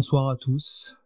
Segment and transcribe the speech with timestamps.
[0.00, 0.96] bonsoir à tous.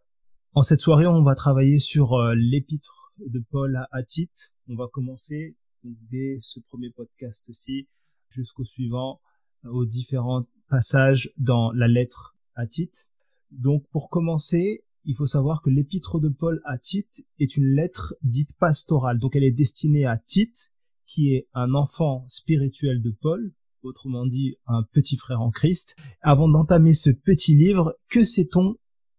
[0.52, 4.54] En cette soirée, on va travailler sur euh, l'épître de Paul à, Tite.
[4.68, 7.88] On va commencer dès ce premier podcast-ci
[8.28, 9.20] jusqu'au suivant,
[9.64, 13.10] euh, aux différents passages dans la lettre à Tite.
[13.50, 18.14] Donc pour commencer, il faut savoir que l'épître de Paul à Tite est une lettre
[18.22, 19.18] dite pastorale.
[19.18, 20.72] Donc elle est destinée à Tite,
[21.04, 23.52] qui est un enfant spirituel de Paul,
[23.82, 25.96] autrement dit un petit frère en Christ.
[26.20, 28.76] Avant d'entamer ce petit livre, que sait-on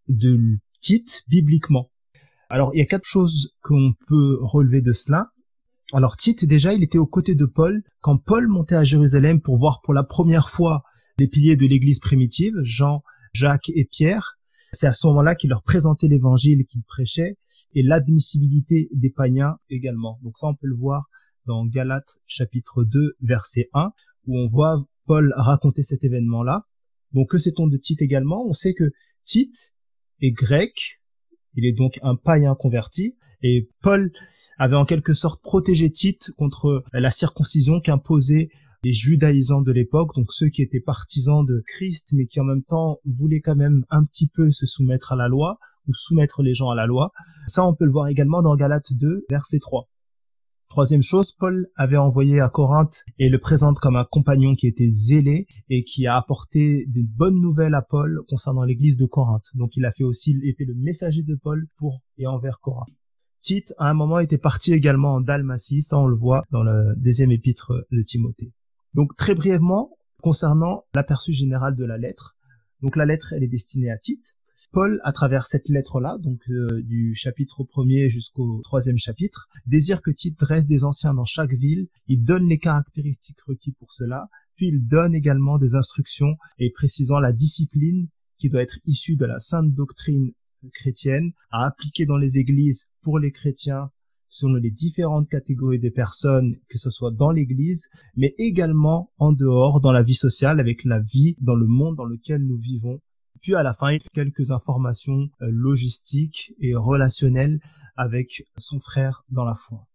[0.08, 0.40] de
[0.82, 1.92] Tite bibliquement
[2.50, 5.32] Alors il y a quatre choses qu'on peut relever de cela.
[5.94, 9.58] Alors Tite déjà, il était aux côtés de Paul quand Paul montait à Jérusalem pour
[9.58, 10.84] voir pour la première fois
[11.18, 14.38] les piliers de l'église primitive, Jean, Jacques et Pierre.
[14.72, 17.38] C'est à ce moment-là qu'il leur présentait l'évangile qu'il prêchait
[17.74, 20.20] et l'admissibilité des païens également.
[20.24, 21.06] Donc ça, on peut le voir
[21.46, 23.92] dans Galates chapitre 2 verset 1
[24.28, 26.66] où on voit Paul raconter cet événement-là.
[27.14, 28.46] Donc que sait-on de Tite également?
[28.48, 28.92] On sait que
[29.24, 29.75] Tite
[30.22, 31.02] est grec,
[31.56, 34.12] il est donc un païen converti, et Paul
[34.58, 38.50] avait en quelque sorte protégé Tite contre la circoncision qu'imposaient
[38.84, 42.64] les judaïsants de l'époque, donc ceux qui étaient partisans de Christ, mais qui en même
[42.64, 46.54] temps voulaient quand même un petit peu se soumettre à la loi, ou soumettre les
[46.54, 47.12] gens à la loi.
[47.48, 49.88] Ça, on peut le voir également dans Galates 2, verset 3.
[50.76, 54.90] Troisième chose, Paul avait envoyé à Corinthe et le présente comme un compagnon qui était
[54.90, 59.46] zélé et qui a apporté des bonnes nouvelles à Paul concernant l'église de Corinthe.
[59.54, 62.94] Donc il a fait aussi, le messager de Paul pour et envers Corinthe.
[63.40, 66.94] Tite, à un moment, était parti également en Dalmatie, ça on le voit dans le
[66.98, 68.52] deuxième épître de Timothée.
[68.94, 72.36] Donc très brièvement, concernant l'aperçu général de la lettre,
[72.82, 74.36] donc la lettre, elle est destinée à Tite.
[74.72, 80.12] Paul, à travers cette lettre-là, donc euh, du chapitre premier jusqu'au troisième chapitre, désire que
[80.12, 84.68] Tite dresse des anciens dans chaque ville, il donne les caractéristiques requises pour cela, puis
[84.68, 89.40] il donne également des instructions et précisant la discipline qui doit être issue de la
[89.40, 90.32] sainte doctrine
[90.74, 93.90] chrétienne à appliquer dans les églises pour les chrétiens
[94.28, 97.88] selon les différentes catégories de personnes, que ce soit dans l'église,
[98.18, 102.06] mais également en dehors, dans la vie sociale, avec la vie dans le monde dans
[102.06, 103.00] lequel nous vivons
[103.46, 107.60] puis à la fin, il fait quelques informations euh, logistiques et relationnelles
[107.96, 109.86] avec son frère dans la foi.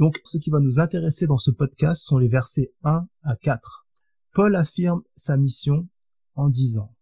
[0.00, 3.86] Donc, ce qui va nous intéresser dans ce podcast sont les versets 1 à 4.
[4.32, 5.86] Paul affirme sa mission
[6.34, 6.92] en disant,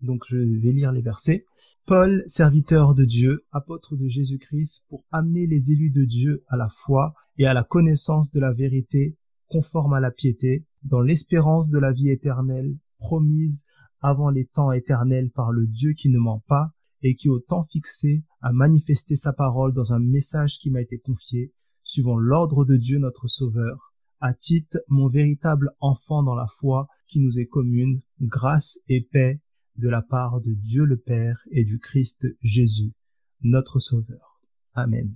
[0.00, 1.44] donc je vais lire les versets.
[1.84, 6.70] Paul, serviteur de Dieu, apôtre de Jésus-Christ, pour amener les élus de Dieu à la
[6.70, 11.78] foi et à la connaissance de la vérité conforme à la piété, dans l'espérance de
[11.78, 13.66] la vie éternelle promise
[14.00, 16.72] avant les temps éternels par le Dieu qui ne ment pas
[17.02, 20.98] et qui au temps fixé a manifesté sa parole dans un message qui m'a été
[20.98, 21.52] confié,
[21.82, 27.20] suivant l'ordre de Dieu notre Sauveur, à titre mon véritable enfant dans la foi qui
[27.20, 29.40] nous est commune, grâce et paix
[29.76, 32.92] de la part de Dieu le Père et du Christ Jésus,
[33.42, 34.40] notre Sauveur.
[34.74, 35.12] Amen.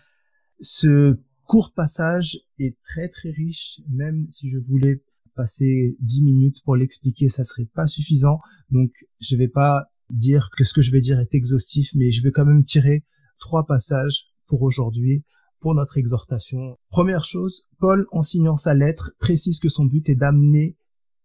[0.60, 5.02] Ce court passage est très très riche, même si je voulais
[5.34, 8.38] passer dix minutes pour l'expliquer, ça serait pas suffisant.
[8.70, 8.90] Donc,
[9.20, 12.30] je vais pas dire que ce que je vais dire est exhaustif, mais je vais
[12.30, 13.04] quand même tirer
[13.38, 15.24] trois passages pour aujourd'hui,
[15.60, 16.76] pour notre exhortation.
[16.88, 20.76] Première chose, Paul, en signant sa lettre, précise que son but est d'amener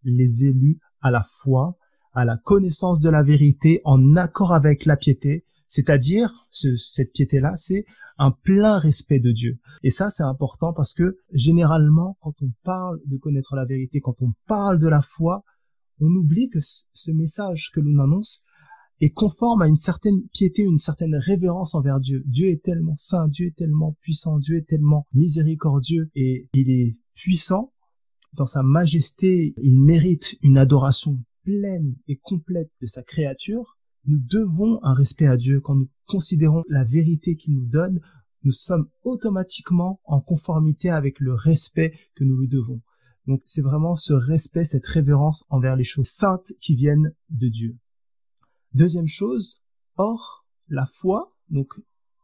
[0.04, 1.78] les élus à la foi,
[2.14, 7.86] à la connaissance de la vérité en accord avec la piété, c'est-à-dire, cette piété-là, c'est
[8.18, 9.60] un plein respect de Dieu.
[9.84, 14.20] Et ça, c'est important parce que généralement, quand on parle de connaître la vérité, quand
[14.22, 15.44] on parle de la foi,
[16.02, 18.46] on oublie que ce message que l'on annonce
[19.00, 22.24] est conforme à une certaine piété, une certaine révérence envers Dieu.
[22.26, 26.96] Dieu est tellement saint, Dieu est tellement puissant, Dieu est tellement miséricordieux et il est
[27.14, 27.74] puissant
[28.34, 29.54] dans sa majesté.
[29.62, 35.38] Il mérite une adoration pleine et complète de sa créature nous devons un respect à
[35.38, 35.60] Dieu.
[35.62, 38.02] Quand nous considérons la vérité qu'il nous donne,
[38.44, 42.82] nous sommes automatiquement en conformité avec le respect que nous lui devons.
[43.28, 47.78] Donc c'est vraiment ce respect, cette révérence envers les choses saintes qui viennent de Dieu.
[48.74, 49.66] Deuxième chose,
[49.98, 51.74] or, la foi, donc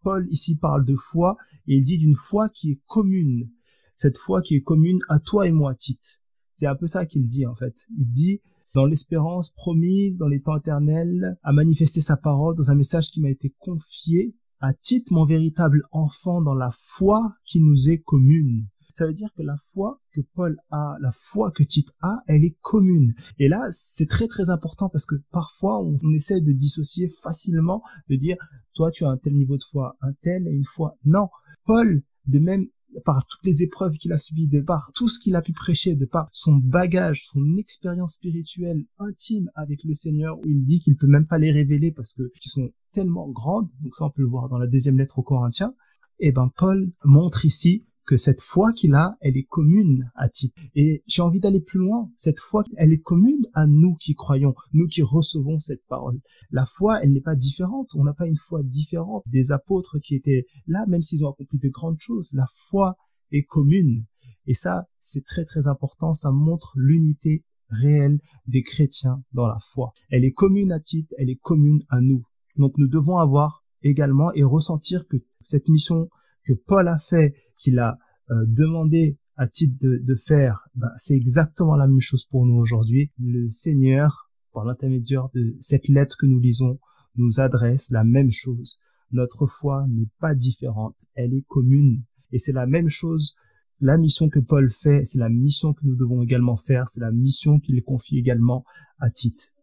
[0.04, 3.50] Paul ici parle de foi, et il dit d'une foi qui est commune.
[3.96, 6.22] Cette foi qui est commune à toi et moi, Tite.
[6.54, 7.86] C'est un peu ça qu'il dit en fait.
[7.98, 8.42] Il dit
[8.74, 13.22] dans l'espérance promise dans les temps éternels, à manifester sa parole dans un message qui
[13.22, 18.68] m'a été confié, à titre mon véritable enfant dans la foi qui nous est commune.
[18.90, 22.46] Ça veut dire que la foi que Paul a, la foi que Tite a, elle
[22.46, 23.14] est commune.
[23.40, 27.84] Et là, c'est très très important parce que parfois on, on, essaie de dissocier facilement,
[28.10, 28.38] de dire
[28.74, 30.98] toi tu as un tel niveau de foi, un tel et une foi.
[31.04, 31.28] Non,
[31.66, 32.68] Paul, de même
[33.04, 35.96] par toutes les épreuves qu'il a subies, de par tout ce qu'il a pu prêcher,
[35.96, 40.96] de par son bagage, son expérience spirituelle intime avec le Seigneur, où il dit qu'il
[40.96, 43.70] peut même pas les révéler parce que qu'ils sont tellement grandes.
[43.82, 45.74] Donc ça, on peut le voir dans la deuxième lettre aux Corinthiens.
[46.20, 50.30] Et eh ben, Paul montre ici que cette foi qu'il a, elle est commune à
[50.30, 50.60] titre.
[50.76, 52.12] Et j'ai envie d'aller plus loin.
[52.16, 56.20] Cette foi, elle est commune à nous qui croyons, nous qui recevons cette parole.
[56.52, 57.90] La foi, elle n'est pas différente.
[57.96, 61.58] On n'a pas une foi différente des apôtres qui étaient là, même s'ils ont accompli
[61.58, 62.32] de grandes choses.
[62.34, 62.96] La foi
[63.32, 64.06] est commune.
[64.48, 66.14] Et ça, c'est très très important.
[66.14, 69.92] Ça montre l'unité réelle des chrétiens dans la foi.
[70.10, 72.24] Elle est commune à titre, elle est commune à nous.
[72.58, 76.10] Donc nous devons avoir également et ressentir que cette mission
[76.46, 77.98] que Paul a fait qu'il a
[78.32, 83.12] euh, demandé à titre de, faire, ben, c'est exactement la même chose pour nous aujourd'hui.
[83.20, 86.80] Le Seigneur, par l'intermédiaire de cette lettre que nous lisons,
[87.18, 88.80] nous adresse la même chose.
[89.12, 92.04] Notre foi n'est pas différente, elle est commune.
[92.32, 93.36] Et c'est la même chose,
[93.82, 97.12] la mission que Paul fait, c'est la mission que nous devons également faire, c'est la
[97.12, 98.64] mission qu'il confie également
[99.00, 99.54] à Tite.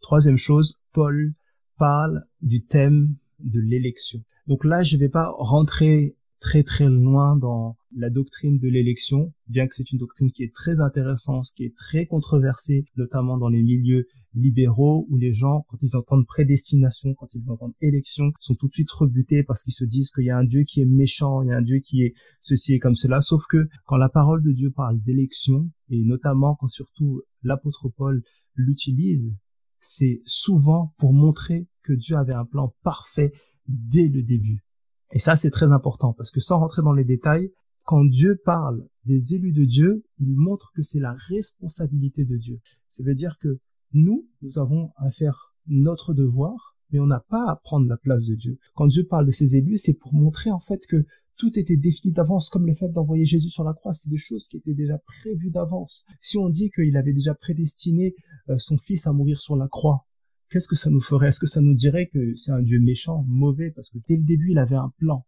[0.00, 1.34] Troisième chose, Paul
[1.76, 4.24] parle du thème de l'élection.
[4.46, 9.32] Donc là, je ne vais pas rentrer très très loin dans la doctrine de l'élection,
[9.46, 13.48] bien que c'est une doctrine qui est très intéressante, qui est très controversée, notamment dans
[13.48, 18.54] les milieux libéraux où les gens, quand ils entendent prédestination, quand ils entendent élection, sont
[18.54, 20.86] tout de suite rebutés parce qu'ils se disent qu'il y a un Dieu qui est
[20.86, 23.20] méchant, il y a un Dieu qui est ceci et comme cela.
[23.20, 28.22] Sauf que quand la parole de Dieu parle d'élection, et notamment quand surtout l'apôtre Paul
[28.54, 29.34] l'utilise,
[29.78, 33.32] c'est souvent pour montrer que Dieu avait un plan parfait
[33.66, 34.64] dès le début.
[35.12, 37.52] Et ça, c'est très important parce que sans rentrer dans les détails,
[37.84, 42.60] quand Dieu parle des élus de Dieu, il montre que c'est la responsabilité de Dieu.
[42.86, 43.58] Ça veut dire que
[43.92, 48.26] nous, nous avons à faire notre devoir, mais on n'a pas à prendre la place
[48.26, 48.58] de Dieu.
[48.74, 51.04] Quand Dieu parle de ses élus, c'est pour montrer en fait que
[51.36, 54.46] tout était défini d'avance, comme le fait d'envoyer Jésus sur la croix, c'est des choses
[54.48, 56.04] qui étaient déjà prévues d'avance.
[56.20, 58.14] Si on dit qu'il avait déjà prédestiné
[58.50, 60.04] euh, son fils à mourir sur la croix,
[60.50, 61.28] qu'est-ce que ça nous ferait?
[61.28, 63.70] Est-ce que ça nous dirait que c'est un Dieu méchant, mauvais?
[63.70, 65.26] Parce que dès le début, il avait un plan.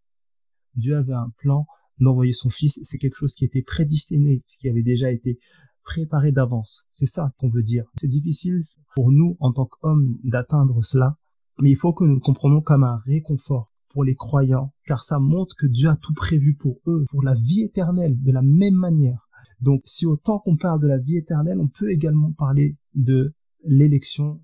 [0.74, 1.66] Dieu avait un plan
[1.98, 2.80] d'envoyer son fils.
[2.82, 5.38] C'est quelque chose qui était prédestiné, ce qui avait déjà été
[5.84, 6.86] préparé d'avance.
[6.90, 7.84] C'est ça qu'on veut dire.
[7.96, 8.60] C'est difficile
[8.94, 11.16] pour nous, en tant qu'hommes, d'atteindre cela,
[11.60, 15.19] mais il faut que nous le comprenions comme un réconfort pour les croyants, car ça
[15.19, 18.74] montre que Dieu a tout prévu pour eux, pour la vie éternelle, de la même
[18.74, 19.28] manière.
[19.60, 23.34] Donc, si autant qu'on parle de la vie éternelle, on peut également parler de
[23.64, 24.40] l'élection.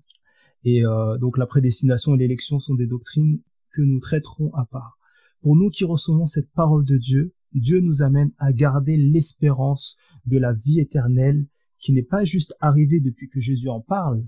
[0.63, 3.39] Et euh, donc la prédestination et l'élection sont des doctrines
[3.71, 4.97] que nous traiterons à part.
[5.41, 10.37] Pour nous qui recevons cette parole de Dieu, Dieu nous amène à garder l'espérance de
[10.37, 11.47] la vie éternelle
[11.79, 14.25] qui n'est pas juste arrivée depuis que Jésus en parle.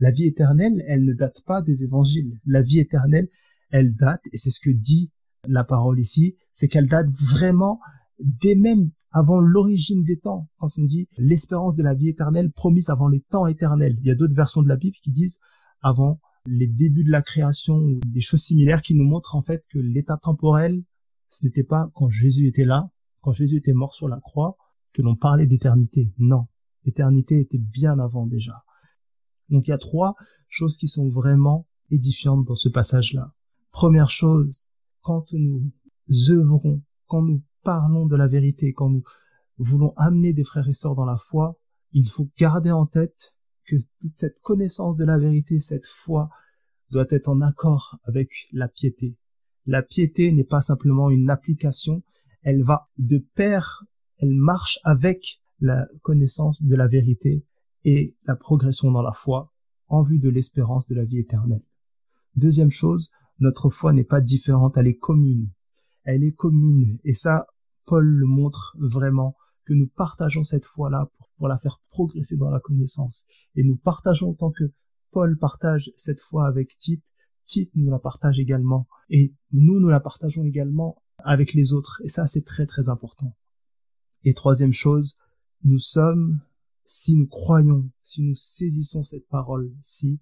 [0.00, 2.40] La vie éternelle, elle ne date pas des évangiles.
[2.46, 3.28] La vie éternelle,
[3.70, 5.10] elle date, et c'est ce que dit
[5.46, 7.80] la parole ici, c'est qu'elle date vraiment
[8.18, 10.48] dès même avant l'origine des temps.
[10.58, 13.96] Quand on dit l'espérance de la vie éternelle promise avant les temps éternels.
[14.00, 15.40] Il y a d'autres versions de la Bible qui disent
[15.80, 19.62] avant les débuts de la création ou des choses similaires qui nous montrent en fait
[19.68, 20.82] que l'état temporel,
[21.28, 22.90] ce n'était pas quand Jésus était là,
[23.20, 24.56] quand Jésus était mort sur la croix,
[24.92, 26.12] que l'on parlait d'éternité.
[26.18, 26.46] Non,
[26.84, 28.64] l'éternité était bien avant déjà.
[29.50, 30.14] Donc il y a trois
[30.48, 33.34] choses qui sont vraiment édifiantes dans ce passage-là.
[33.70, 34.68] Première chose,
[35.02, 35.70] quand nous
[36.30, 39.02] œuvrons, quand nous parlons de la vérité, quand nous
[39.58, 41.58] voulons amener des frères et sœurs dans la foi,
[41.92, 43.34] il faut garder en tête
[43.68, 46.30] que toute cette connaissance de la vérité, cette foi,
[46.90, 49.16] doit être en accord avec la piété.
[49.66, 52.02] La piété n'est pas simplement une application,
[52.42, 53.84] elle va de pair,
[54.18, 57.44] elle marche avec la connaissance de la vérité
[57.84, 59.52] et la progression dans la foi
[59.88, 61.64] en vue de l'espérance de la vie éternelle.
[62.36, 65.50] Deuxième chose, notre foi n'est pas différente, elle est commune.
[66.04, 67.46] Elle est commune et ça,
[67.84, 72.60] Paul le montre vraiment que nous partageons cette foi-là pour, la faire progresser dans la
[72.60, 73.26] connaissance.
[73.54, 74.72] Et nous partageons tant que
[75.10, 77.04] Paul partage cette foi avec Tite,
[77.44, 78.86] Tite nous la partage également.
[79.08, 82.02] Et nous, nous la partageons également avec les autres.
[82.04, 83.34] Et ça, c'est très très important.
[84.24, 85.16] Et troisième chose,
[85.64, 86.40] nous sommes,
[86.84, 90.20] si nous croyons, si nous saisissons cette parole, si,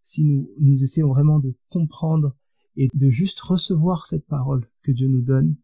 [0.00, 2.34] si nous, nous essayons vraiment de comprendre
[2.76, 5.56] et de juste recevoir cette parole que Dieu nous donne,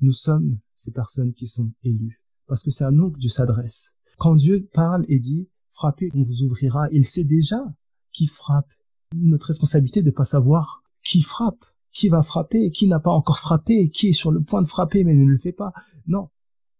[0.00, 2.22] nous sommes ces personnes qui sont élues.
[2.46, 3.96] Parce que c'est à nous que Dieu s'adresse.
[4.16, 7.62] Quand Dieu parle et dit, frappez, on vous ouvrira, il sait déjà
[8.10, 8.68] qui frappe.
[9.14, 13.88] Notre responsabilité de pas savoir qui frappe, qui va frapper, qui n'a pas encore frappé,
[13.88, 15.72] qui est sur le point de frapper mais ne le fait pas.
[16.06, 16.30] Non.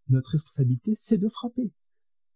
[0.08, 1.72] Notre responsabilité, c'est de frapper.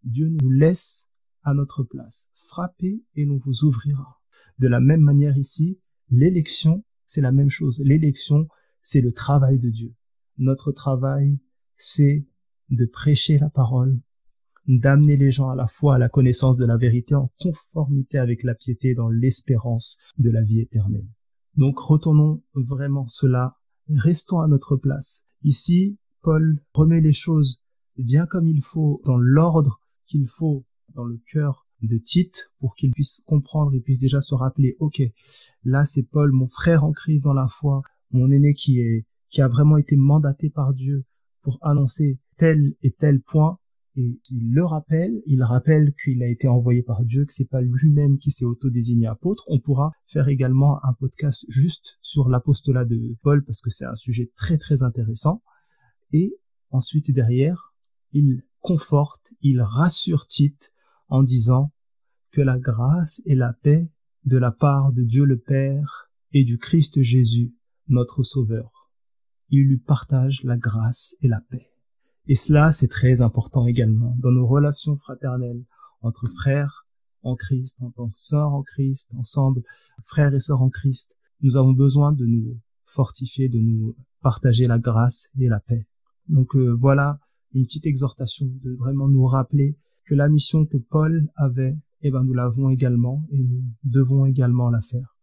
[0.04, 1.10] Dieu nous laisse
[1.42, 2.30] à notre place.
[2.34, 4.20] Frappez et l'on vous ouvrira.
[4.58, 5.80] De la même manière ici,
[6.10, 7.82] l'élection, c'est la même chose.
[7.84, 8.48] L'élection,
[8.82, 9.94] c'est le travail de Dieu
[10.40, 11.38] notre travail
[11.76, 12.26] c'est
[12.70, 14.00] de prêcher la parole,
[14.66, 18.42] d'amener les gens à la foi à la connaissance de la vérité en conformité avec
[18.44, 21.08] la piété dans l'espérance de la vie éternelle.
[21.56, 23.56] Donc retournons vraiment cela,
[23.88, 25.26] restons à notre place.
[25.42, 27.62] Ici, Paul remet les choses
[27.96, 30.64] bien comme il faut, dans l'ordre qu'il faut,
[30.94, 35.02] dans le cœur de Tite, pour qu'il puisse comprendre et puisse déjà se rappeler, ok,
[35.64, 39.40] là c'est Paul, mon frère en Christ dans la foi, mon aîné qui est, qui
[39.40, 41.04] a vraiment été mandaté par Dieu
[41.42, 43.58] pour annoncer tel et tel point,
[44.00, 47.60] et il le rappelle, il rappelle qu'il a été envoyé par Dieu, que c'est pas
[47.60, 49.44] lui-même qui s'est auto-désigné apôtre.
[49.48, 53.94] On pourra faire également un podcast juste sur l'apostolat de Paul parce que c'est un
[53.94, 55.42] sujet très très intéressant.
[56.12, 56.36] Et
[56.70, 57.74] ensuite derrière,
[58.12, 60.72] il conforte, il rassure Tite
[61.08, 61.72] en disant
[62.30, 63.90] que la grâce et la paix
[64.24, 67.54] de la part de Dieu le Père et du Christ Jésus,
[67.88, 68.90] notre Sauveur.
[69.48, 71.69] Il lui partage la grâce et la paix.
[72.26, 75.64] Et cela, c'est très important également dans nos relations fraternelles
[76.02, 76.86] entre frères
[77.22, 79.62] en Christ, en tant sœurs en Christ, ensemble,
[80.02, 81.16] frères et sœurs en Christ.
[81.42, 85.86] Nous avons besoin de nous fortifier, de nous partager la grâce et la paix.
[86.28, 87.18] Donc euh, voilà
[87.52, 92.22] une petite exhortation de vraiment nous rappeler que la mission que Paul avait, eh ben
[92.22, 95.16] nous l'avons également et nous devons également la faire.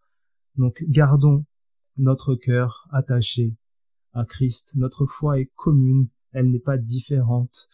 [0.55, 1.45] Donc gardons
[1.97, 3.55] notre cœur attaché
[4.13, 4.73] à Christ.
[4.75, 6.07] Notre foi est commune
[6.37, 7.67] elle n'est pas différente.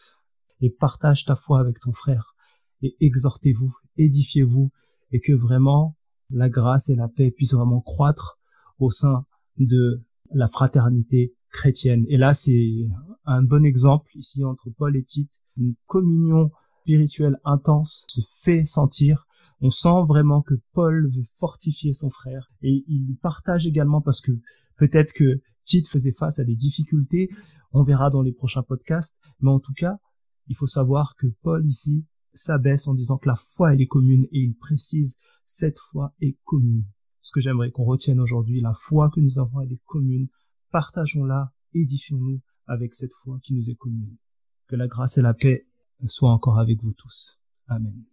[0.60, 2.34] Et partage ta foi avec ton frère
[2.82, 4.70] et exhortez-vous, édifiez-vous
[5.12, 5.96] et que vraiment
[6.30, 8.38] la grâce et la paix puissent vraiment croître
[8.78, 9.26] au sein
[9.58, 10.02] de
[10.32, 12.04] la fraternité chrétienne.
[12.08, 12.88] Et là, c'est
[13.26, 15.42] un bon exemple ici entre Paul et Tite.
[15.56, 16.50] Une communion
[16.82, 19.26] spirituelle intense se fait sentir.
[19.60, 24.20] On sent vraiment que Paul veut fortifier son frère et il lui partage également parce
[24.20, 24.32] que
[24.76, 27.30] peut-être que Tite faisait face à des difficultés.
[27.74, 29.20] On verra dans les prochains podcasts.
[29.40, 29.98] Mais en tout cas,
[30.46, 34.24] il faut savoir que Paul ici s'abaisse en disant que la foi, elle est commune
[34.32, 36.84] et il précise cette foi est commune.
[37.20, 40.28] Ce que j'aimerais qu'on retienne aujourd'hui, la foi que nous avons, elle est commune.
[40.70, 44.16] Partageons-la, édifions-nous avec cette foi qui nous est commune.
[44.68, 45.64] Que la grâce et la paix
[46.06, 47.40] soient encore avec vous tous.
[47.66, 48.04] Amen.